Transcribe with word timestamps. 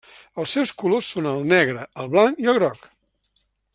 Els 0.43 0.53
seus 0.55 0.71
colors 0.83 1.09
són 1.15 1.29
el 1.33 1.45
negre, 1.51 1.85
el 2.05 2.09
blanc 2.15 2.43
i 2.47 2.51
el 2.55 2.59
groc. 2.61 2.89